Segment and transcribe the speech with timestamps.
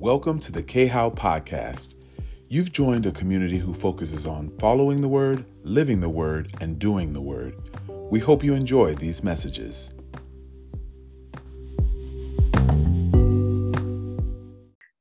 [0.00, 1.94] Welcome to the K How Podcast.
[2.48, 7.12] You've joined a community who focuses on following the Word, living the Word, and doing
[7.12, 7.54] the Word.
[8.10, 9.92] We hope you enjoy these messages.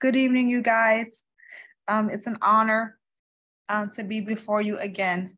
[0.02, 1.24] Good evening, you guys.
[1.88, 2.98] Um, it's an honor
[3.70, 5.38] um, to be before you again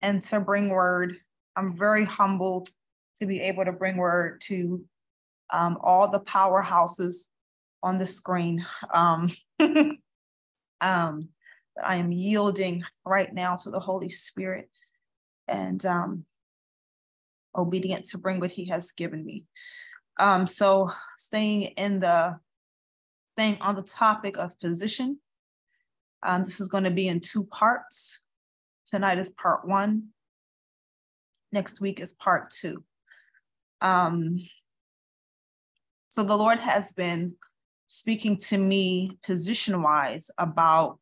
[0.00, 1.18] and to bring word.
[1.54, 2.70] I'm very humbled
[3.18, 4.82] to be able to bring word to
[5.52, 7.26] um, all the powerhouses
[7.82, 8.64] on the screen.
[8.92, 9.30] Um,
[10.80, 11.28] um,
[11.74, 14.70] but I am yielding right now to the Holy Spirit
[15.46, 16.24] and um,
[17.54, 19.44] obedient to bring what He has given me.
[20.18, 22.38] Um, so, staying in the
[23.36, 25.18] staying on the topic of position.
[26.22, 28.22] Um, this is going to be in two parts.
[28.86, 30.08] Tonight is part one.
[31.52, 32.82] Next week is part two.
[33.82, 34.42] Um,
[36.08, 37.36] so the Lord has been
[37.86, 40.98] speaking to me position wise about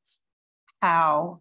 [0.82, 1.40] how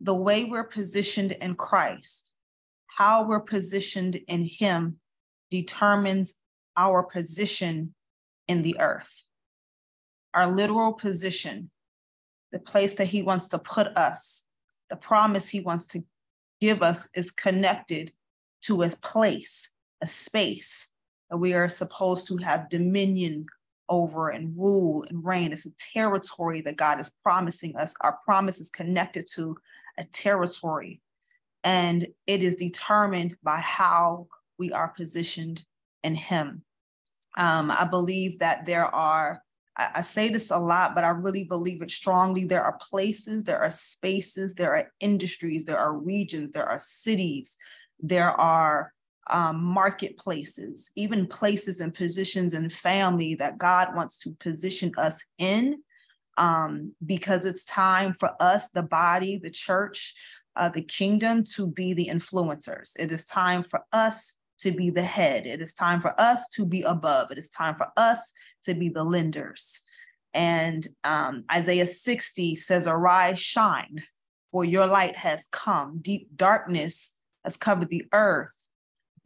[0.00, 2.32] the way we're positioned in Christ,
[2.86, 4.98] how we're positioned in Him,
[5.50, 6.34] determines
[6.76, 7.94] our position
[8.48, 9.22] in the earth.
[10.34, 11.70] Our literal position,
[12.52, 14.44] the place that He wants to put us,
[14.90, 16.04] the promise He wants to
[16.60, 18.12] give us is connected
[18.62, 19.70] to a place,
[20.02, 20.90] a space
[21.30, 23.46] that we are supposed to have dominion
[23.88, 25.52] over and rule and reign.
[25.52, 27.94] It's a territory that God is promising us.
[28.00, 29.56] Our promise is connected to
[29.98, 31.00] a territory,
[31.64, 34.26] and it is determined by how
[34.58, 35.64] we are positioned
[36.02, 36.62] in Him.
[37.36, 39.42] Um, I believe that there are,
[39.76, 42.44] I, I say this a lot, but I really believe it strongly.
[42.44, 47.56] There are places, there are spaces, there are industries, there are regions, there are cities,
[48.00, 48.92] there are
[49.30, 55.82] um, marketplaces, even places and positions and family that God wants to position us in,
[56.36, 60.14] um, because it's time for us, the body, the church,
[60.54, 62.92] uh, the kingdom, to be the influencers.
[62.98, 65.46] It is time for us to be the head.
[65.46, 67.30] It is time for us to be above.
[67.30, 68.32] It is time for us
[68.64, 69.82] to be the lenders.
[70.32, 74.02] And um, Isaiah 60 says, Arise, shine,
[74.52, 75.98] for your light has come.
[76.00, 77.14] Deep darkness
[77.44, 78.65] has covered the earth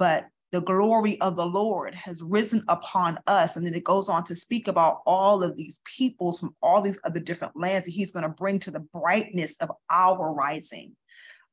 [0.00, 3.54] but the glory of the Lord has risen upon us.
[3.54, 6.98] And then it goes on to speak about all of these peoples from all these
[7.04, 10.96] other different lands that he's going to bring to the brightness of our rising.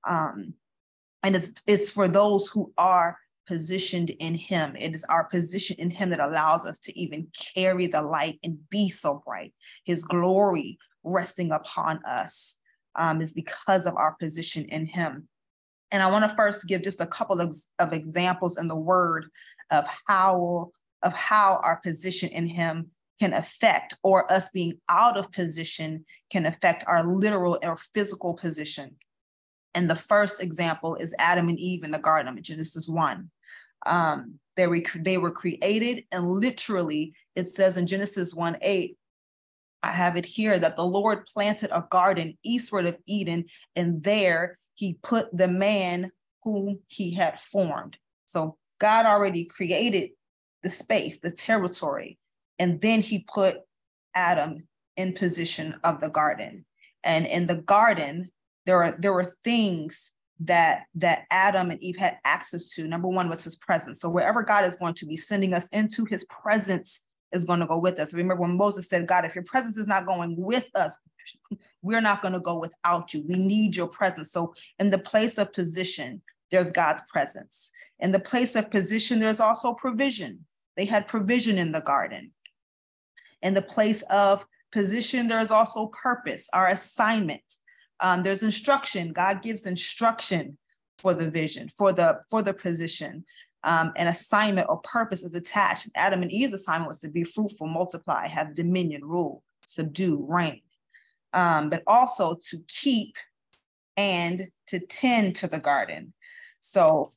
[0.08, 0.54] Um,
[1.24, 4.78] and it's, it's for those who are positioned in him.
[4.80, 8.58] It is our position in him that allows us to even carry the light and
[8.70, 9.54] be so bright.
[9.84, 12.56] His glory resting upon us
[12.96, 15.28] um, is because of our position in him.
[15.92, 19.28] And I want to first give just a couple of, of examples in the word
[19.72, 20.72] of how
[21.04, 22.90] of how our position in him
[23.20, 28.96] can affect or us being out of position can affect our literal or physical position.
[29.74, 33.30] And the first example is Adam and Eve in the garden in Genesis 1.
[33.86, 38.98] Um, they, were, they were created, and literally, it says in Genesis 1 8,
[39.84, 44.58] I have it here that the Lord planted a garden eastward of Eden, and there
[44.78, 46.12] he put the man
[46.44, 47.98] whom he had formed.
[48.26, 50.12] So God already created
[50.62, 52.20] the space, the territory,
[52.60, 53.58] and then he put
[54.14, 56.64] Adam in position of the garden.
[57.04, 58.30] And in the garden,
[58.68, 60.12] there are there were things
[60.42, 62.88] that that Adam and Eve had access to.
[62.88, 64.00] Number one was his presence.
[64.00, 67.68] So wherever God is going to be sending us into, his presence is going to
[67.68, 68.14] go with us.
[68.14, 70.96] Remember when Moses said, God, if your presence is not going with us,
[71.82, 73.24] we're not going to go without you.
[73.28, 74.32] We need your presence.
[74.32, 76.22] So, in the place of position,
[76.52, 77.72] there's God's presence.
[78.00, 80.46] In the place of position, there's also provision.
[80.76, 82.32] They had provision in the garden.
[83.42, 87.42] In the place of position, there's also purpose, our assignment.
[88.00, 89.14] Um, there's instruction.
[89.14, 90.58] God gives instruction
[91.00, 93.26] for the vision, for the for the position.
[93.64, 95.90] Um, an assignment or purpose is attached.
[95.96, 100.62] Adam and Eve's assignment was to be fruitful, multiply, have dominion, rule, subdue, reign
[101.34, 103.16] um, but also to keep
[103.96, 106.14] and to tend to the garden.
[106.60, 107.12] So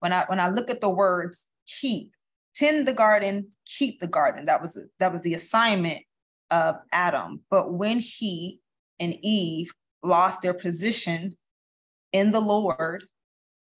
[0.00, 1.46] when I when I look at the words
[1.80, 2.12] keep,
[2.54, 4.46] tend the garden, keep the garden.
[4.46, 6.02] That was that was the assignment
[6.50, 7.40] of Adam.
[7.50, 8.60] But when he
[9.00, 11.36] and Eve lost their position
[12.12, 13.04] in the Lord,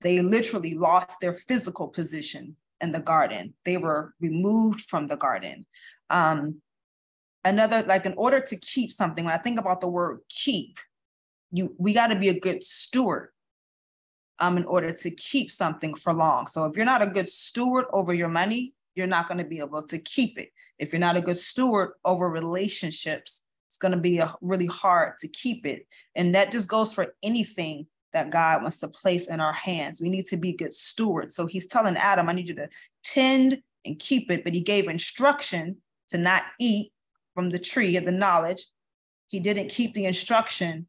[0.01, 3.55] they literally lost their physical position in the garden.
[3.65, 5.67] They were removed from the garden.
[6.11, 6.61] Um,
[7.45, 10.79] another like in order to keep something when i think about the word keep
[11.51, 13.29] you we got to be a good steward
[14.39, 17.85] um in order to keep something for long so if you're not a good steward
[17.93, 21.17] over your money you're not going to be able to keep it If you're not
[21.17, 25.87] a good steward over relationships, it's going to be a, really hard to keep it.
[26.15, 30.01] And that just goes for anything that God wants to place in our hands.
[30.01, 31.35] We need to be good stewards.
[31.35, 32.69] So he's telling Adam, I need you to
[33.03, 35.79] tend and keep it, but he gave instruction
[36.11, 36.93] to not eat
[37.35, 38.67] from the tree of the knowledge.
[39.29, 40.87] He didn't keep the instruction.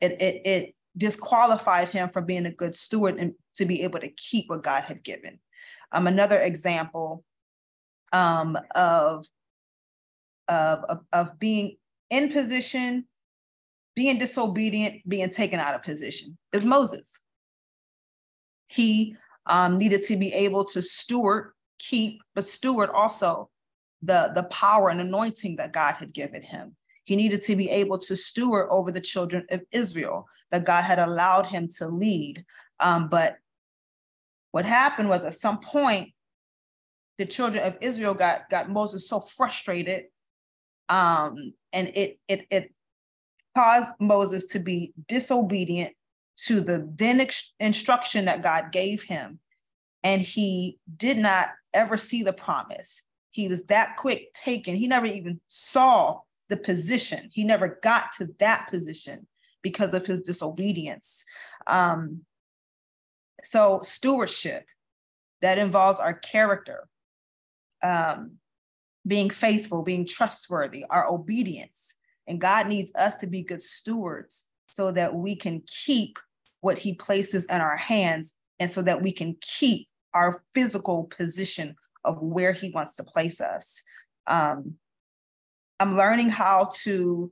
[0.00, 4.08] It, it, it disqualified him from being a good steward and to be able to
[4.08, 5.38] keep what God had given.
[5.92, 7.24] Um, another example
[8.12, 9.26] um, of,
[10.48, 11.76] of, of, being
[12.10, 13.06] in position,
[13.94, 17.20] being disobedient, being taken out of position is Moses.
[18.68, 19.16] He
[19.46, 23.50] um, needed to be able to steward, keep, but steward also
[24.02, 26.76] the, the power and anointing that God had given him.
[27.04, 30.98] He needed to be able to steward over the children of Israel that God had
[30.98, 32.44] allowed him to lead.
[32.80, 33.36] Um, but
[34.50, 36.10] what happened was at some point,
[37.18, 40.06] the children of Israel got, got Moses so frustrated
[40.88, 42.72] um, and it, it, it
[43.56, 45.94] caused Moses to be disobedient
[46.46, 47.26] to the then
[47.58, 49.40] instruction that God gave him.
[50.02, 53.02] And he did not ever see the promise.
[53.36, 54.76] He was that quick taken.
[54.76, 57.28] He never even saw the position.
[57.30, 59.26] He never got to that position
[59.60, 61.22] because of his disobedience.
[61.66, 62.22] Um,
[63.42, 64.64] so, stewardship
[65.42, 66.88] that involves our character,
[67.82, 68.38] um,
[69.06, 71.94] being faithful, being trustworthy, our obedience.
[72.26, 76.18] And God needs us to be good stewards so that we can keep
[76.62, 81.76] what He places in our hands and so that we can keep our physical position
[82.06, 83.82] of where He wants to place us.
[84.26, 84.74] Um,
[85.78, 87.30] I'm learning how to,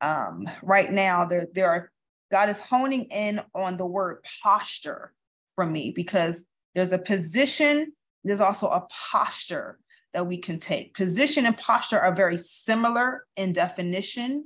[0.00, 1.90] um, right now, there, there are,
[2.30, 5.14] God is honing in on the word posture
[5.54, 6.44] for me because
[6.74, 7.92] there's a position,
[8.24, 9.78] there's also a posture
[10.12, 10.94] that we can take.
[10.94, 14.44] Position and posture are very similar in definition,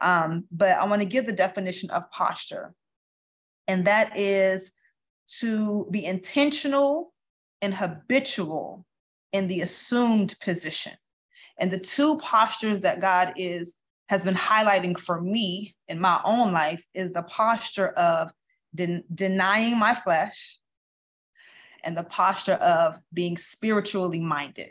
[0.00, 2.74] um, but I want to give the definition of posture.
[3.66, 4.72] And that is
[5.40, 7.12] to be intentional
[7.62, 8.84] and habitual
[9.34, 10.92] in the assumed position.
[11.58, 13.74] And the two postures that God is
[14.08, 18.30] has been highlighting for me in my own life is the posture of
[18.74, 20.58] den- denying my flesh
[21.82, 24.70] and the posture of being spiritually minded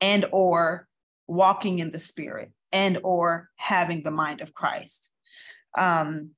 [0.00, 0.86] and or
[1.26, 5.12] walking in the spirit and or having the mind of christ
[5.78, 6.30] um,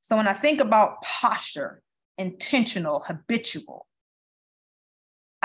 [0.00, 1.82] so when i think about posture
[2.18, 3.86] intentional habitual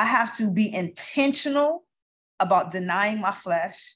[0.02, 1.84] i have to be intentional
[2.40, 3.96] about denying my flesh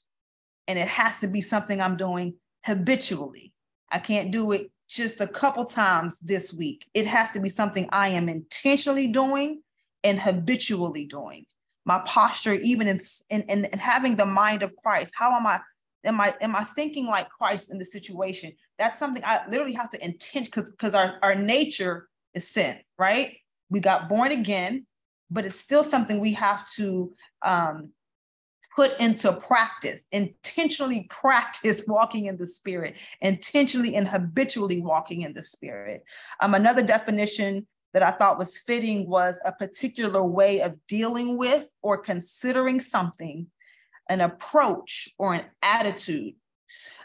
[0.68, 3.52] and it has to be something i'm doing habitually
[3.90, 7.88] i can't do it just a couple times this week it has to be something
[7.92, 9.60] i am intentionally doing
[10.04, 11.44] and habitually doing
[11.86, 12.98] my posture, even in,
[13.30, 15.12] in, in, in having the mind of Christ.
[15.14, 15.60] How am I
[16.04, 18.52] am I am I thinking like Christ in the situation?
[18.76, 23.36] That's something I literally have to intend because because our, our nature is sin, right?
[23.70, 24.86] We got born again,
[25.30, 27.12] but it's still something we have to
[27.42, 27.90] um,
[28.76, 35.42] put into practice, intentionally practice walking in the spirit, intentionally and habitually walking in the
[35.42, 36.04] spirit.
[36.40, 41.72] Um, another definition that I thought was fitting was a particular way of dealing with
[41.80, 43.46] or considering something,
[44.10, 46.34] an approach or an attitude.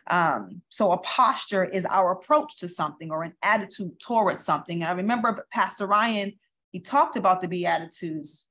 [0.07, 4.81] Um, so a posture is our approach to something or an attitude towards something.
[4.81, 6.33] And I remember Pastor Ryan,
[6.71, 8.47] he talked about the Beatitudes.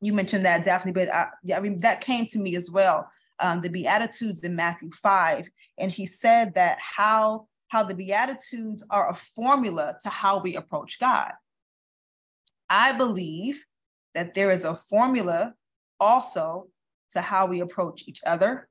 [0.00, 3.08] You mentioned that, Daphne, but I, yeah, I mean, that came to me as well.
[3.38, 5.48] Um, the Beatitudes in Matthew 5.
[5.78, 11.00] And he said that how, how the Beatitudes are a formula to how we approach
[11.00, 11.32] God.
[12.70, 13.64] I believe
[14.14, 15.54] that there is a formula
[15.98, 16.68] also
[17.12, 18.68] to how we approach each other.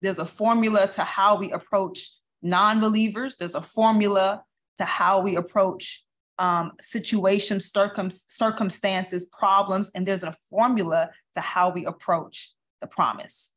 [0.00, 3.36] There's a formula to how we approach non believers.
[3.36, 4.44] There's a formula
[4.76, 6.04] to how we approach
[6.38, 13.52] um, situations, circum- circumstances, problems, and there's a formula to how we approach the promise.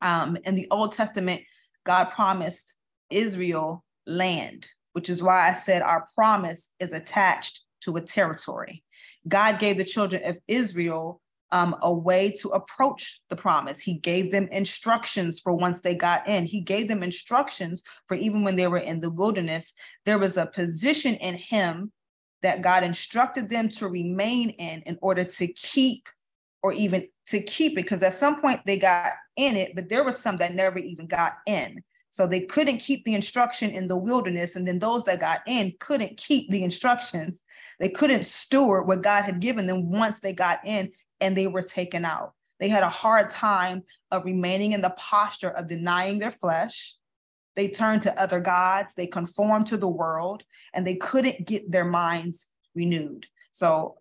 [0.00, 1.42] Um, in the Old Testament,
[1.84, 2.76] God promised
[3.10, 8.84] Israel land, which is why I said our promise is attached to a territory.
[9.26, 11.20] God gave the children of Israel
[11.52, 13.80] um, a way to approach the promise.
[13.80, 16.46] He gave them instructions for once they got in.
[16.46, 19.72] He gave them instructions for even when they were in the wilderness.
[20.04, 21.92] There was a position in Him
[22.42, 26.08] that God instructed them to remain in in order to keep
[26.62, 30.04] or even to keep it because at some point they got in it but there
[30.04, 33.96] was some that never even got in so they couldn't keep the instruction in the
[33.96, 34.56] wilderness.
[34.56, 37.44] And then those that got in couldn't keep the instructions.
[37.78, 40.90] They couldn't steward what God had given them once they got in
[41.20, 42.32] and they were taken out.
[42.58, 46.94] They had a hard time of remaining in the posture of denying their flesh.
[47.56, 51.84] They turned to other gods, they conformed to the world, and they couldn't get their
[51.84, 53.26] minds renewed.
[53.52, 53.96] So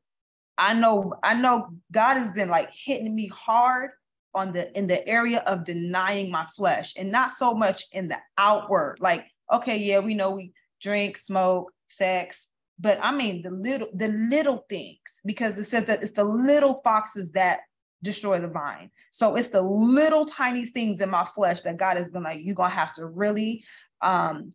[0.57, 3.91] I know, I know God has been like hitting me hard
[4.33, 8.17] on the in the area of denying my flesh and not so much in the
[8.37, 12.48] outward like okay yeah we know we drink smoke sex
[12.79, 16.81] but i mean the little the little things because it says that it's the little
[16.83, 17.61] foxes that
[18.01, 22.09] destroy the vine so it's the little tiny things in my flesh that god has
[22.09, 23.63] been like you're gonna have to really
[24.01, 24.53] um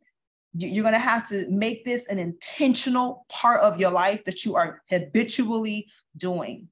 [0.57, 4.55] you're going to have to make this an intentional part of your life that you
[4.55, 6.69] are habitually doing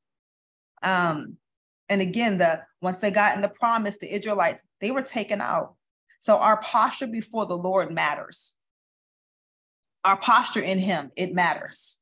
[0.84, 1.36] um
[1.92, 5.74] and again, the once they got in the promise, the Israelites, they were taken out.
[6.18, 8.54] So our posture before the Lord matters.
[10.04, 11.96] Our posture in him, it matters.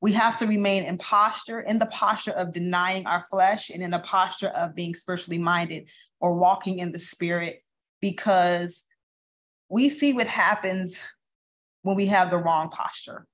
[0.00, 3.94] We have to remain in posture, in the posture of denying our flesh and in
[3.94, 5.88] a posture of being spiritually minded
[6.20, 7.62] or walking in the spirit,
[8.00, 8.84] because
[9.68, 11.02] we see what happens
[11.82, 13.26] when we have the wrong posture.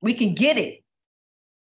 [0.00, 0.82] We can get it,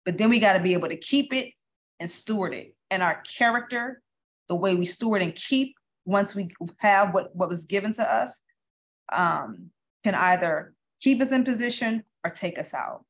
[0.05, 1.53] but then we got to be able to keep it
[1.99, 4.01] and steward it and our character,
[4.49, 8.39] the way we steward and keep once we have what, what was given to us,
[9.11, 9.71] um,
[10.03, 10.73] can either
[11.03, 13.03] keep us in position or take us out.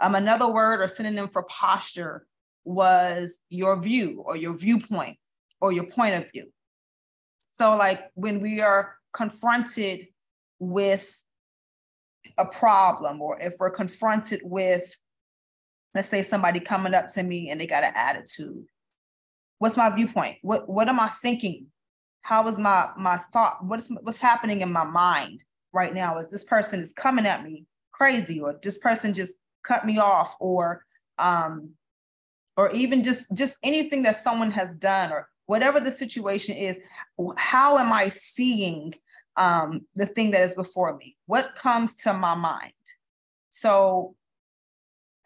[0.00, 2.26] Um, another word or synonym for posture
[2.64, 5.16] was your view or your viewpoint
[5.60, 6.52] or your point of view.
[7.58, 10.08] So, like when we are confronted
[10.58, 11.22] with
[12.36, 14.94] a problem, or if we're confronted with,
[15.94, 18.66] let's say, somebody coming up to me and they got an attitude,
[19.58, 21.66] what's my viewpoint what what am i thinking
[22.22, 25.42] how is my my thought what's what's happening in my mind
[25.76, 29.86] right now is this person is coming at me crazy or this person just cut
[29.86, 30.84] me off or
[31.18, 31.70] um
[32.56, 36.76] or even just just anything that someone has done or whatever the situation is
[37.36, 38.92] how am i seeing
[39.36, 42.72] um the thing that is before me what comes to my mind
[43.50, 44.14] so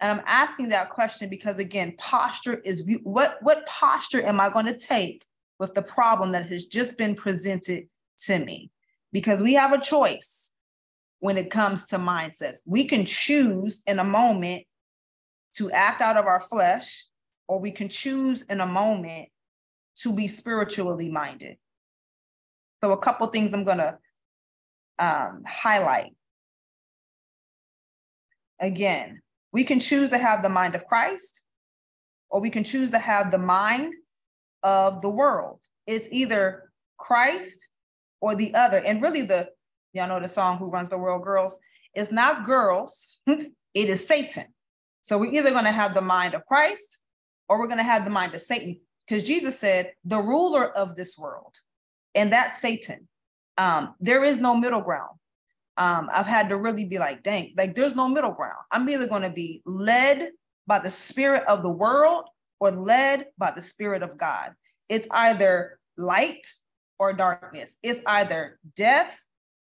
[0.00, 4.66] and I'm asking that question because again, posture is what what posture am I going
[4.66, 5.24] to take
[5.58, 7.86] with the problem that has just been presented
[8.24, 8.70] to me?
[9.12, 10.50] Because we have a choice
[11.20, 12.58] when it comes to mindsets.
[12.66, 14.64] We can choose in a moment
[15.54, 17.06] to act out of our flesh,
[17.46, 19.28] or we can choose in a moment
[20.02, 21.56] to be spiritually minded.
[22.82, 23.98] So, a couple things I'm going to
[24.98, 26.14] um, highlight.
[28.58, 29.20] Again,
[29.52, 31.42] we can choose to have the mind of Christ,
[32.30, 33.92] or we can choose to have the mind
[34.62, 35.60] of the world.
[35.86, 37.68] It's either Christ
[38.20, 38.78] or the other.
[38.78, 39.50] And really, the
[39.92, 41.58] y'all know the song "Who Runs the World, Girls."
[41.94, 44.46] It's not girls; it is Satan.
[45.02, 46.98] So we're either going to have the mind of Christ,
[47.48, 50.96] or we're going to have the mind of Satan, because Jesus said, "The ruler of
[50.96, 51.54] this world,"
[52.14, 53.08] and that's Satan.
[53.58, 55.20] Um, there is no middle ground
[55.80, 58.58] um, I've had to really be like, dang, like there's no middle ground.
[58.70, 60.30] I'm either going to be led
[60.66, 62.24] by the spirit of the world
[62.60, 64.52] or led by the spirit of God.
[64.90, 66.46] It's either light
[67.00, 67.74] or darkness.
[67.82, 69.18] It's either death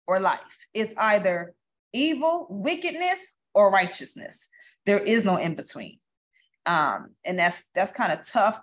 [0.07, 0.39] or life.
[0.75, 1.55] It's either
[1.95, 4.49] evil, wickedness, or righteousness.
[4.85, 5.99] There is no in between.
[6.67, 8.61] Um, and that's that's kind of tough,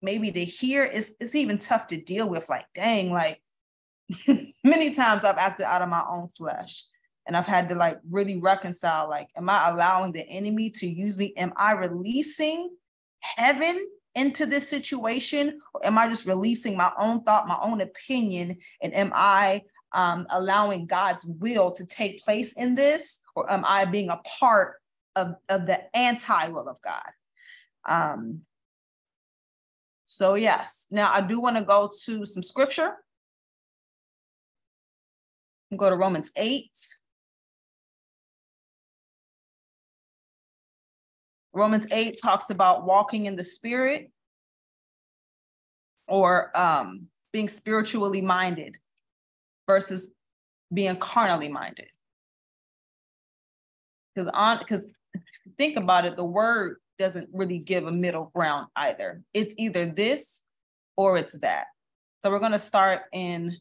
[0.00, 0.84] maybe to hear.
[0.84, 2.48] It's it's even tough to deal with.
[2.48, 3.40] Like, dang, like
[4.64, 6.84] many times I've acted out of my own flesh
[7.26, 11.18] and I've had to like really reconcile like, am I allowing the enemy to use
[11.18, 11.34] me?
[11.36, 12.70] Am I releasing
[13.20, 15.60] heaven into this situation?
[15.72, 18.58] Or am I just releasing my own thought, my own opinion?
[18.82, 23.20] And am I um, allowing God's will to take place in this?
[23.34, 24.76] Or am I being a part
[25.16, 27.02] of, of the anti will of God?
[27.86, 28.40] Um,
[30.06, 32.94] so, yes, now I do want to go to some scripture
[35.76, 36.70] go to Romans 8.
[41.54, 44.10] Romans 8 talks about walking in the spirit
[46.08, 48.76] or um, being spiritually minded
[49.66, 50.10] versus
[50.72, 51.88] being carnally minded.
[54.14, 54.94] Because on because
[55.56, 59.22] think about it, the word doesn't really give a middle ground either.
[59.32, 60.42] It's either this
[60.96, 61.66] or it's that.
[62.22, 63.56] So we're going to start in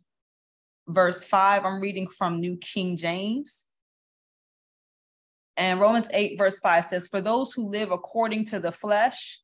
[0.88, 1.66] verse 5.
[1.66, 3.66] I'm reading from New King James.
[5.56, 9.40] And Romans 8, verse 5 says, For those who live according to the flesh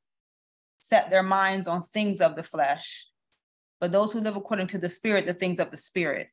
[0.79, 3.07] set their minds on things of the flesh,
[3.79, 6.27] but those who live according to the spirit, the things of the spirit.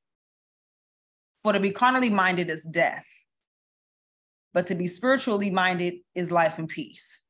[1.43, 3.05] For to be carnally minded is death,
[4.55, 7.23] but to be spiritually minded is life and peace.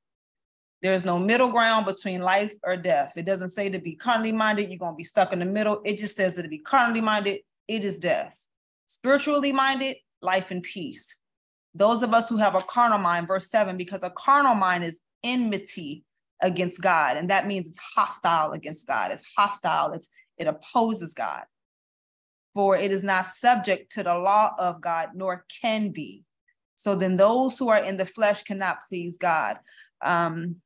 [0.82, 3.14] There is no middle ground between life or death.
[3.16, 5.80] It doesn't say to be carnally minded, you're going to be stuck in the middle.
[5.84, 8.40] It just says that to be carnally minded, it is death.
[8.84, 11.16] Spiritually minded, life and peace.
[11.76, 15.00] Those of us who have a carnal mind, verse 7, because a carnal mind is
[15.22, 16.04] enmity
[16.40, 17.16] against God.
[17.16, 19.10] And that means it's hostile against God.
[19.10, 21.44] It's hostile, it's, it opposes God.
[22.54, 26.24] For it is not subject to the law of God, nor can be.
[26.74, 29.58] So then those who are in the flesh cannot please God.
[30.02, 30.56] Um,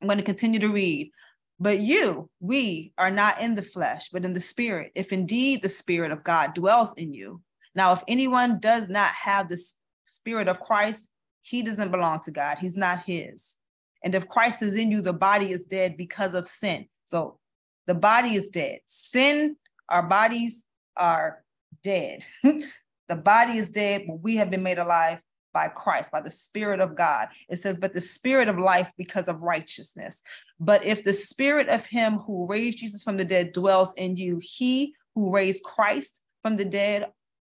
[0.00, 1.10] I'm going to continue to read.
[1.58, 5.70] But you, we are not in the flesh, but in the spirit, if indeed the
[5.70, 7.40] spirit of God dwells in you.
[7.74, 9.62] Now, if anyone does not have the
[10.06, 11.10] spirit of Christ,
[11.42, 12.58] he doesn't belong to God.
[12.58, 13.56] He's not his.
[14.02, 16.86] And if Christ is in you, the body is dead because of sin.
[17.04, 17.38] So
[17.86, 18.80] the body is dead.
[18.86, 19.56] Sin,
[19.88, 20.64] our bodies
[20.96, 21.44] are
[21.82, 22.24] dead.
[22.42, 25.20] the body is dead, but we have been made alive
[25.52, 27.28] by Christ, by the Spirit of God.
[27.48, 30.22] It says, but the Spirit of life because of righteousness.
[30.60, 34.38] But if the Spirit of Him who raised Jesus from the dead dwells in you,
[34.42, 37.06] He who raised Christ from the dead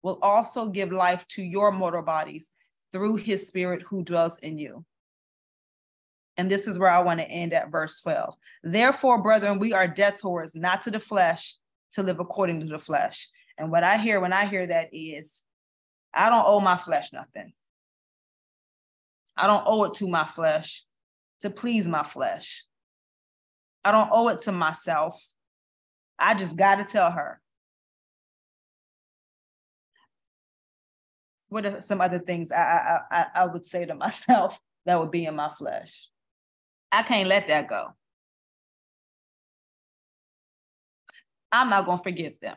[0.04, 2.50] will also give life to your mortal bodies
[2.92, 4.84] through His Spirit who dwells in you.
[6.37, 8.34] And this is where I want to end at verse 12.
[8.62, 11.56] Therefore, brethren, we are debtors not to the flesh
[11.92, 13.28] to live according to the flesh.
[13.56, 15.40] And what I hear when I hear that is,
[16.12, 17.52] I don't owe my flesh nothing.
[19.37, 20.84] I don't owe it to my flesh
[21.40, 22.64] to please my flesh.
[23.84, 25.25] I don't owe it to myself.
[26.18, 27.40] I just got to tell her.
[31.54, 35.25] What are some other things I, I, I would say to myself that would be
[35.25, 36.08] in my flesh?
[36.90, 37.90] I can't let that go.
[41.52, 42.56] I'm not going to forgive them.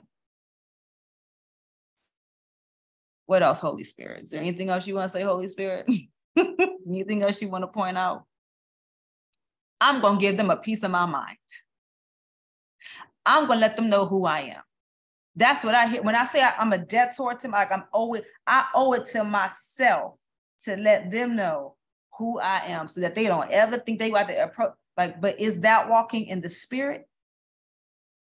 [3.28, 4.24] What else, Holy Spirit?
[4.24, 5.88] Is there anything else you want to say, Holy Spirit?
[6.88, 8.24] Anything else you want to point out?
[9.80, 11.38] I'm going to give them a piece of my mind.
[13.28, 14.64] I'm going to let them know who I am.
[15.38, 16.02] That's what I hear.
[16.02, 18.94] When I say I, am a debtor to my, like I'm owe it, I owe
[18.94, 20.20] it to myself
[20.66, 21.76] to let them know
[22.18, 24.74] who I am so that they don't ever think they got to approach.
[24.98, 27.08] Like, but is that walking in the spirit?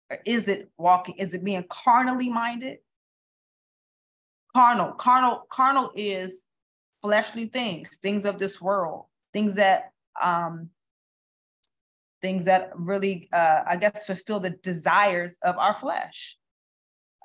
[0.10, 2.80] Or is it walking, is it being carnally minded?
[4.54, 6.44] Carnal, carnal, carnal is
[7.02, 10.70] fleshly things, things of this world, things that um,
[12.22, 16.38] things that really, uh, I guess, fulfill the desires of our flesh.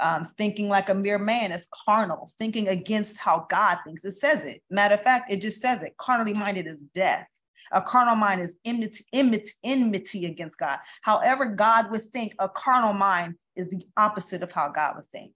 [0.00, 4.04] Um, thinking like a mere man is carnal, thinking against how God thinks.
[4.04, 4.62] It says it.
[4.70, 5.96] Matter of fact, it just says it.
[5.98, 7.26] Carnally minded is death.
[7.72, 10.78] A carnal mind is enmity, enmity, enmity against God.
[11.02, 15.32] However, God would think, a carnal mind is the opposite of how God would think.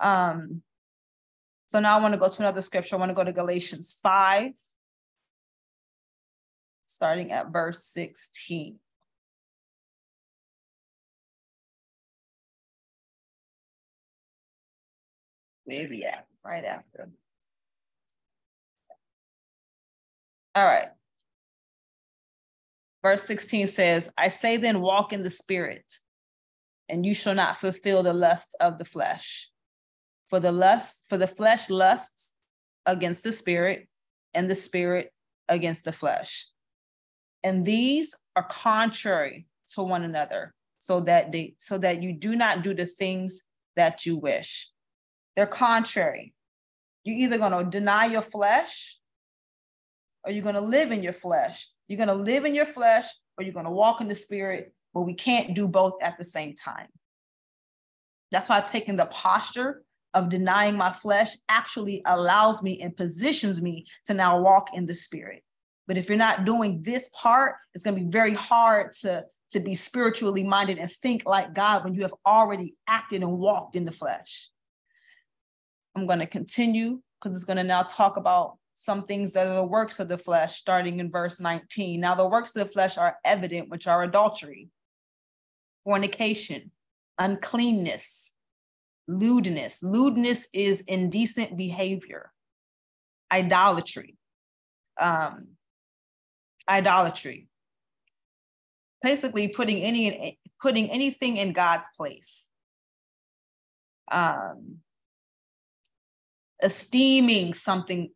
[0.00, 0.62] Um,
[1.66, 2.96] so now I want to go to another scripture.
[2.96, 4.52] I want to go to Galatians 5,
[6.86, 8.78] starting at verse 16.
[15.68, 17.10] Maybe yeah, right after.
[20.54, 20.88] All right.
[23.02, 25.84] Verse 16 says, I say then, walk in the spirit,
[26.88, 29.50] and you shall not fulfill the lust of the flesh.
[30.28, 32.32] For the lust, for the flesh lusts
[32.86, 33.88] against the spirit,
[34.32, 35.12] and the spirit
[35.50, 36.48] against the flesh.
[37.44, 42.62] And these are contrary to one another, so that they so that you do not
[42.62, 43.42] do the things
[43.76, 44.70] that you wish.
[45.38, 46.34] They're contrary.
[47.04, 48.98] You're either going to deny your flesh
[50.24, 51.70] or you're going to live in your flesh.
[51.86, 53.04] You're going to live in your flesh
[53.36, 56.24] or you're going to walk in the spirit, but we can't do both at the
[56.24, 56.88] same time.
[58.32, 63.86] That's why taking the posture of denying my flesh actually allows me and positions me
[64.06, 65.44] to now walk in the spirit.
[65.86, 69.60] But if you're not doing this part, it's going to be very hard to, to
[69.60, 73.84] be spiritually minded and think like God when you have already acted and walked in
[73.84, 74.50] the flesh.
[75.98, 79.54] I'm going to continue because it's going to now talk about some things that are
[79.54, 81.98] the works of the flesh, starting in verse 19.
[81.98, 84.68] Now, the works of the flesh are evident, which are adultery,
[85.82, 86.70] fornication,
[87.18, 88.32] uncleanness,
[89.08, 89.82] lewdness.
[89.82, 92.30] Lewdness is indecent behavior,
[93.32, 94.16] idolatry,
[95.00, 95.48] um,
[96.68, 97.48] idolatry.
[99.02, 102.46] Basically, putting any putting anything in God's place.
[104.12, 104.78] Um,
[106.62, 108.10] esteeming something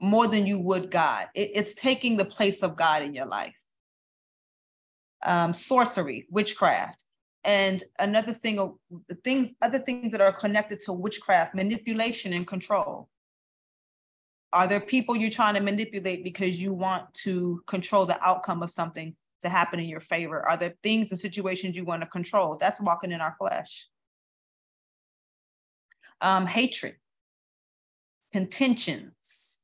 [0.00, 1.28] more than you would God.
[1.34, 3.56] It, it's taking the place of God in your life.
[5.24, 7.04] Um, sorcery, witchcraft,
[7.44, 8.56] and another thing
[9.08, 13.08] the things other things that are connected to witchcraft manipulation and control
[14.52, 18.70] Are there people you're trying to manipulate because you want to control the outcome of
[18.70, 20.46] something to happen in your favor?
[20.48, 22.56] Are there things and situations you want to control?
[22.60, 23.88] That's walking in our flesh.
[26.20, 26.96] Um, hatred,
[28.32, 29.58] contentions.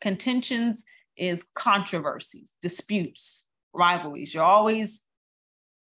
[0.00, 0.84] Contentions
[1.16, 4.34] is controversies, disputes, rivalries.
[4.34, 5.02] You're always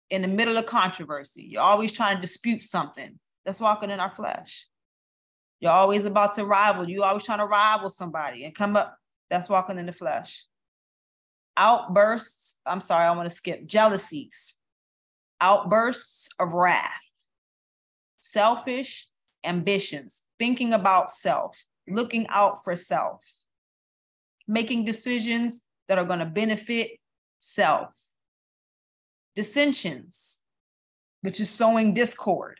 [0.09, 1.43] in the middle of controversy.
[1.43, 3.19] You're always trying to dispute something.
[3.45, 4.67] That's walking in our flesh.
[5.59, 6.89] You're always about to rival.
[6.89, 8.97] You're always trying to rival somebody and come up.
[9.29, 10.45] That's walking in the flesh.
[11.57, 14.55] Outbursts, I'm sorry, I want to skip jealousies,
[15.41, 16.93] outbursts of wrath,
[18.21, 19.08] selfish
[19.43, 23.21] ambitions, thinking about self, looking out for self,
[24.47, 26.91] making decisions that are going to benefit
[27.39, 27.89] self,
[29.35, 30.41] dissensions,
[31.21, 32.57] which is sowing discord,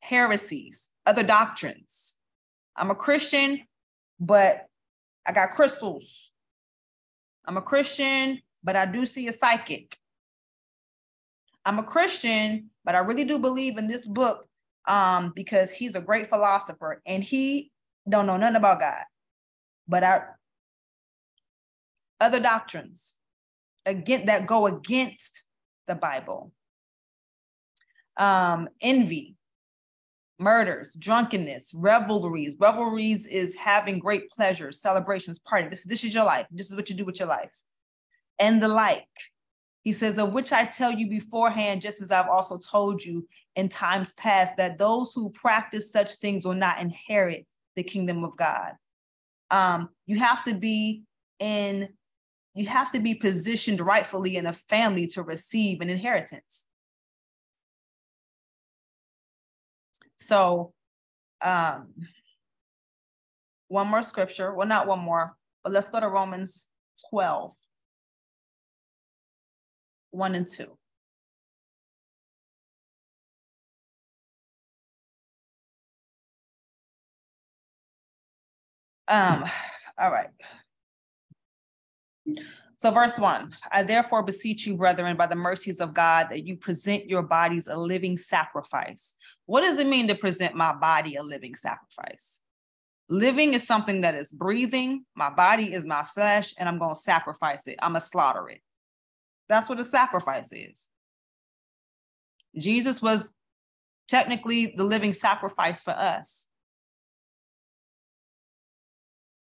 [0.00, 2.14] heresies, other doctrines.
[2.76, 3.62] I'm a Christian,
[4.20, 4.66] but
[5.26, 6.30] I got crystals.
[7.44, 9.96] I'm a Christian, but I do see a psychic.
[11.64, 14.46] I'm a Christian, but I really do believe in this book
[14.86, 17.70] um, because he's a great philosopher and he
[18.08, 19.04] don't know nothing about God.
[19.88, 20.38] But our
[22.20, 23.14] other doctrines
[23.84, 25.44] again that go against
[25.86, 26.52] the Bible.
[28.16, 29.36] Um, envy,
[30.38, 32.56] murders, drunkenness, revelries.
[32.58, 35.68] Revelries is having great pleasures, celebrations, party.
[35.68, 36.46] This, this is your life.
[36.50, 37.50] This is what you do with your life.
[38.38, 39.04] And the like.
[39.86, 43.68] He says, of which I tell you beforehand, just as I've also told you in
[43.68, 47.46] times past, that those who practice such things will not inherit
[47.76, 48.72] the kingdom of God.
[49.48, 51.04] Um, you have to be
[51.38, 51.90] in,
[52.54, 56.64] you have to be positioned rightfully in a family to receive an inheritance.
[60.16, 60.72] So,
[61.40, 61.94] um,
[63.68, 64.52] one more scripture.
[64.52, 66.66] Well, not one more, but let's go to Romans
[67.10, 67.52] 12,
[70.16, 70.66] 1 and 2.
[79.08, 79.44] Um,
[79.98, 80.28] all right.
[82.78, 86.56] So, verse one, I therefore beseech you, brethren, by the mercies of God, that you
[86.56, 89.14] present your bodies a living sacrifice.
[89.46, 92.40] What does it mean to present my body a living sacrifice?
[93.08, 95.06] Living is something that is breathing.
[95.14, 97.76] My body is my flesh, and I'm going to sacrifice it.
[97.80, 98.60] I'm going to slaughter it.
[99.48, 100.88] That's what a sacrifice is.
[102.56, 103.32] Jesus was
[104.08, 106.48] technically the living sacrifice for us.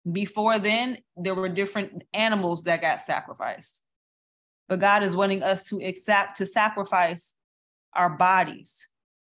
[0.09, 3.81] Before then, there were different animals that got sacrificed.
[4.67, 7.33] But God is wanting us to accept to sacrifice
[7.93, 8.87] our bodies.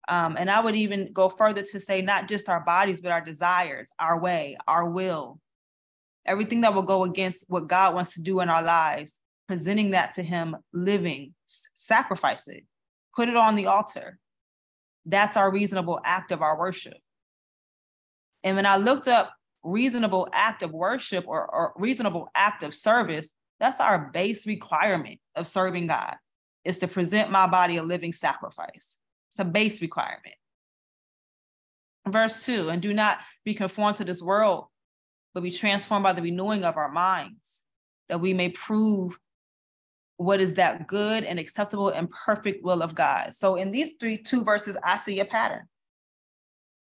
[0.09, 3.21] Um, and I would even go further to say not just our bodies, but our
[3.21, 5.41] desires, our way, our will,
[6.25, 10.15] everything that will go against what God wants to do in our lives, presenting that
[10.15, 12.65] to Him, living, sacrifice it,
[13.15, 14.19] put it on the altar.
[15.05, 16.99] That's our reasonable act of our worship.
[18.43, 19.33] And when I looked up
[19.63, 25.47] reasonable act of worship or, or reasonable act of service, that's our base requirement of
[25.47, 26.17] serving God
[26.65, 28.99] is to present my body a living sacrifice.
[29.31, 30.35] It's a base requirement.
[32.07, 34.67] Verse two, and do not be conformed to this world,
[35.35, 37.63] but be transformed by the renewing of our minds,
[38.09, 39.19] that we may prove
[40.17, 43.35] what is that good and acceptable and perfect will of God.
[43.35, 45.69] So in these three two verses, I see a pattern.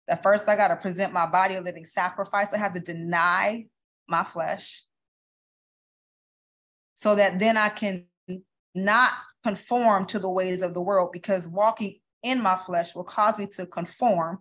[0.08, 2.54] That first, I got to present my body a living sacrifice.
[2.54, 3.66] I have to deny
[4.08, 4.84] my flesh
[6.94, 8.06] so that then I can
[8.76, 9.12] not
[9.44, 13.48] conform to the ways of the world because walking in my flesh will cause me
[13.56, 14.40] to conform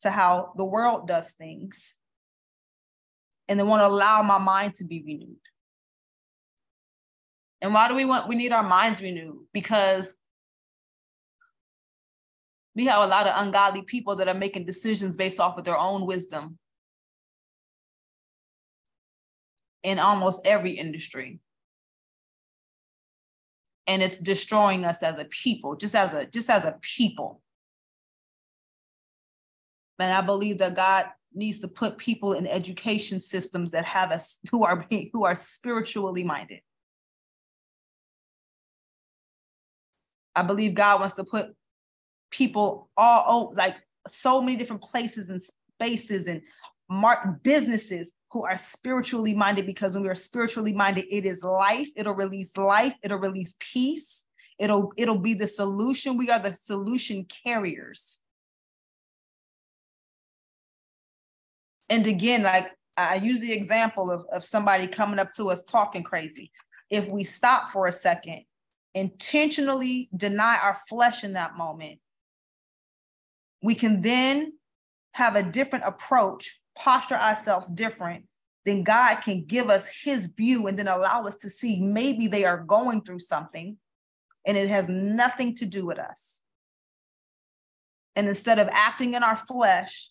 [0.00, 1.96] to how the world does things
[3.48, 5.36] and then want to allow my mind to be renewed.
[7.64, 9.46] And why do we want we need our minds renewed?
[9.54, 10.14] Because
[12.76, 15.78] we have a lot of ungodly people that are making decisions based off of their
[15.78, 16.58] own wisdom
[19.82, 21.40] in almost every industry.
[23.86, 27.40] And it's destroying us as a people just as a just as a people.
[29.98, 34.38] And i believe that god needs to put people in education systems that have us
[34.50, 36.60] who are who are spiritually minded
[40.34, 41.54] i believe god wants to put
[42.30, 43.76] people all over, like
[44.08, 46.42] so many different places and spaces and
[46.88, 51.88] mark businesses who are spiritually minded because when we are spiritually minded it is life.
[51.96, 52.92] It'll release life.
[53.02, 54.24] It'll release peace.
[54.58, 56.16] It'll it'll be the solution.
[56.16, 58.18] We are the solution carriers.
[61.88, 66.02] And again like I use the example of, of somebody coming up to us talking
[66.02, 66.50] crazy.
[66.90, 68.42] If we stop for a second,
[68.94, 71.98] intentionally deny our flesh in that moment,
[73.62, 74.52] we can then
[75.12, 78.24] have a different approach, posture ourselves different,
[78.64, 82.44] then God can give us his view and then allow us to see maybe they
[82.44, 83.76] are going through something
[84.46, 86.40] and it has nothing to do with us.
[88.16, 90.10] And instead of acting in our flesh,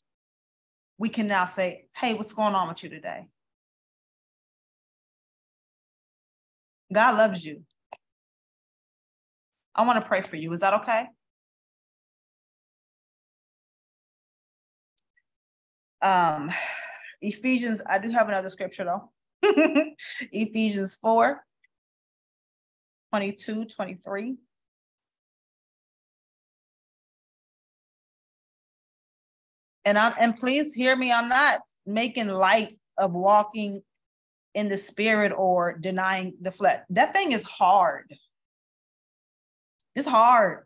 [0.97, 3.27] we can now say, Hey, what's going on with you today?
[6.91, 7.63] God loves you.
[9.75, 10.51] I want to pray for you.
[10.53, 11.07] Is that okay?
[16.01, 16.51] Um,
[17.21, 19.11] Ephesians, I do have another scripture though.
[20.31, 21.43] Ephesians 4
[23.11, 24.35] 22, 23.
[29.85, 33.81] And I'm and please hear me, I'm not making light of walking
[34.53, 36.81] in the spirit or denying the flesh.
[36.89, 38.13] That thing is hard.
[39.95, 40.65] It's hard.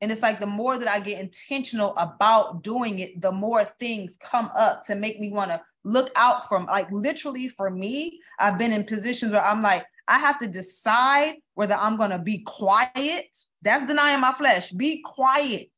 [0.00, 4.18] And it's like the more that I get intentional about doing it, the more things
[4.20, 8.58] come up to make me want to look out from like literally for me, I've
[8.58, 12.38] been in positions where I'm like, I have to decide whether I'm going to be
[12.38, 13.26] quiet.
[13.62, 14.70] That's denying my flesh.
[14.72, 15.70] Be quiet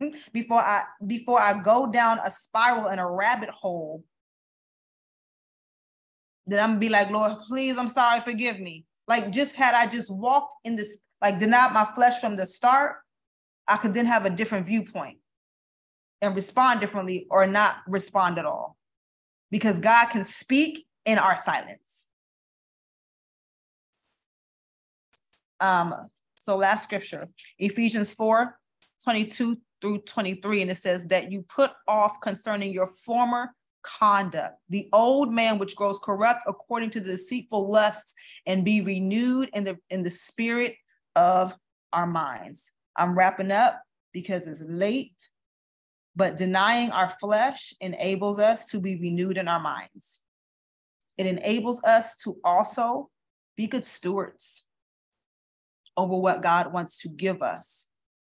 [0.32, 4.04] before I before I go down a spiral and a rabbit hole.
[6.46, 8.84] That I'm gonna be like, Lord, please, I'm sorry, forgive me.
[9.08, 12.96] Like just had I just walked in this, like denied my flesh from the start,
[13.66, 15.18] I could then have a different viewpoint
[16.20, 18.76] and respond differently or not respond at all.
[19.50, 22.06] Because God can speak in our silence.
[25.60, 28.58] Um, so last scripture, Ephesians 4,
[29.02, 34.88] 22 through 23, and it says that you put off concerning your former conduct, the
[34.92, 38.14] old man which grows corrupt according to the deceitful lusts,
[38.46, 40.74] and be renewed in the in the spirit
[41.16, 41.52] of
[41.92, 45.28] our minds I'm wrapping up because it's late,
[46.14, 50.22] but denying our flesh enables us to be renewed in our minds.
[51.18, 53.10] It enables us to also
[53.56, 54.64] be good stewards
[55.96, 57.88] over what God wants to give us.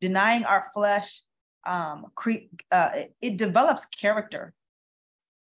[0.01, 1.21] Denying our flesh,
[1.65, 4.53] um, cre- uh, it, it develops character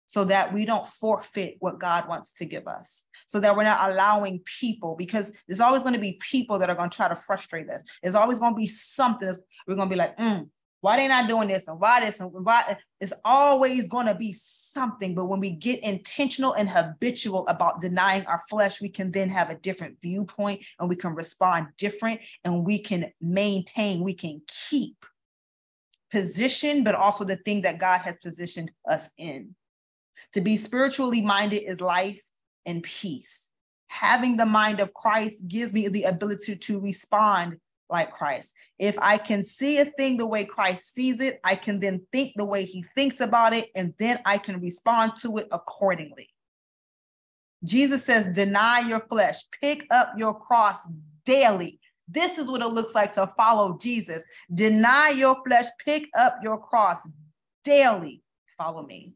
[0.08, 3.90] so that we don't forfeit what God wants to give us, so that we're not
[3.90, 7.14] allowing people, because there's always going to be people that are going to try to
[7.14, 7.84] frustrate us.
[8.02, 9.28] There's always going to be something
[9.66, 10.48] we're going to be like, mm,
[10.80, 14.32] why they not doing this and why this and why it's always going to be
[14.32, 19.28] something but when we get intentional and habitual about denying our flesh we can then
[19.28, 24.40] have a different viewpoint and we can respond different and we can maintain we can
[24.68, 25.04] keep
[26.10, 29.54] position but also the thing that god has positioned us in
[30.33, 32.22] to be spiritually minded is life
[32.66, 33.50] and peace.
[33.88, 37.59] Having the mind of Christ gives me the ability to respond
[37.90, 38.52] like Christ.
[38.78, 42.35] If I can see a thing the way Christ sees it, I can then think
[42.37, 46.28] the way he thinks about it, and then I can respond to it accordingly.
[47.64, 50.76] Jesus says, deny your flesh, pick up your cross
[51.24, 51.81] daily.
[52.07, 54.22] This is what it looks like to follow Jesus.
[54.52, 57.09] Deny your flesh, pick up your cross
[57.64, 58.22] daily.
[58.57, 59.14] Follow me.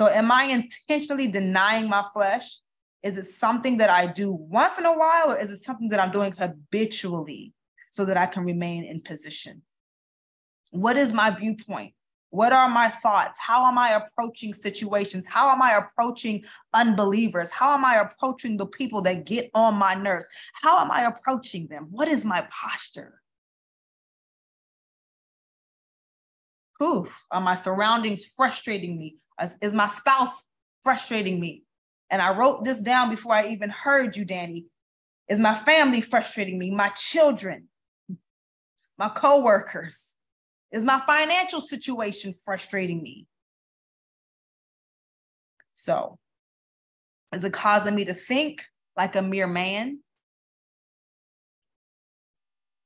[0.00, 2.58] So, am I intentionally denying my flesh?
[3.02, 6.00] Is it something that I do once in a while, or is it something that
[6.00, 7.52] I'm doing habitually
[7.90, 9.60] so that I can remain in position?
[10.70, 11.92] What is my viewpoint?
[12.30, 13.38] What are my thoughts?
[13.38, 15.26] How am I approaching situations?
[15.28, 17.50] How am I approaching unbelievers?
[17.50, 20.24] How am I approaching the people that get on my nerves?
[20.54, 21.88] How am I approaching them?
[21.90, 23.20] What is my posture?
[26.82, 29.18] Oof, are my surroundings frustrating me?
[29.60, 30.44] Is my spouse
[30.82, 31.64] frustrating me?
[32.10, 34.66] And I wrote this down before I even heard you, Danny.
[35.28, 36.70] Is my family frustrating me?
[36.70, 37.68] My children,
[38.98, 40.16] my coworkers?
[40.72, 43.26] Is my financial situation frustrating me?
[45.74, 46.18] So,
[47.32, 48.64] is it causing me to think
[48.96, 50.00] like a mere man?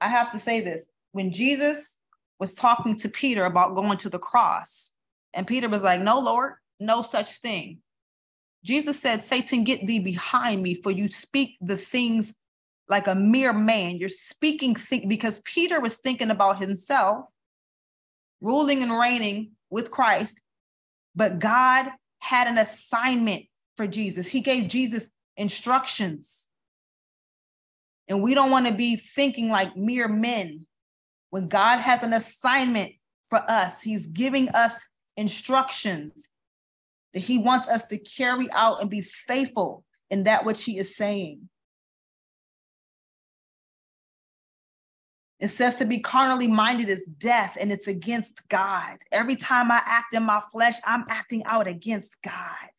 [0.00, 1.96] I have to say this when Jesus
[2.38, 4.90] was talking to Peter about going to the cross,
[5.34, 7.80] and Peter was like, No, Lord, no such thing.
[8.64, 12.34] Jesus said, Satan, get thee behind me, for you speak the things
[12.88, 13.98] like a mere man.
[13.98, 17.26] You're speaking because Peter was thinking about himself,
[18.40, 20.40] ruling and reigning with Christ,
[21.14, 23.44] but God had an assignment
[23.76, 24.28] for Jesus.
[24.28, 26.48] He gave Jesus instructions.
[28.08, 30.66] And we don't want to be thinking like mere men.
[31.30, 32.92] When God has an assignment
[33.28, 34.72] for us, He's giving us
[35.16, 36.28] instructions.
[37.14, 40.96] that he wants us to carry out and be faithful in that which he is
[40.96, 41.48] saying.
[45.40, 48.98] It says to be carnally minded is death and it's against God.
[49.12, 52.70] Every time I act in my flesh, I'm acting out against God.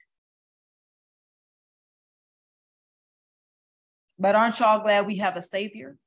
[4.18, 5.98] But aren't y'all glad we have a Savior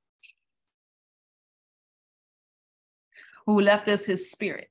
[3.46, 4.70] who left us his spirit?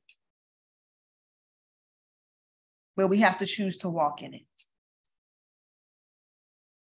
[2.97, 4.41] But we have to choose to walk in it.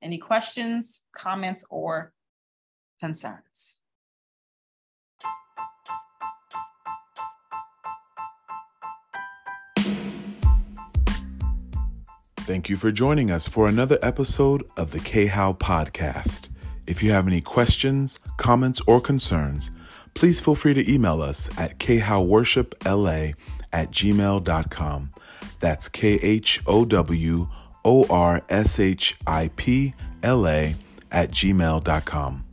[0.02, 2.14] Any questions, comments, or
[2.98, 3.82] concerns?
[12.38, 16.48] Thank you for joining us for another episode of the K How Podcast.
[16.86, 19.70] If you have any questions, comments, or concerns,
[20.14, 23.34] please feel free to email us at khowworshipla
[23.72, 25.10] at gmail.com.
[25.60, 27.48] That's K H O W
[27.84, 30.74] O R S H I P L A
[31.10, 32.49] at gmail.com.